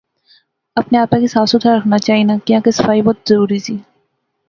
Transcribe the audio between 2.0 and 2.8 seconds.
چاینا کیاں کے